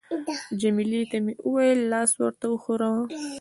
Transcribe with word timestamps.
جميله 0.61 1.01
ته 1.11 1.17
مې 1.23 1.33
وویل: 1.47 1.79
لاس 1.91 2.11
ورته 2.21 2.45
وښوروه. 2.49 3.01